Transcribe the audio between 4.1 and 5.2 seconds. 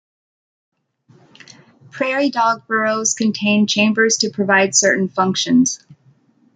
to provide certain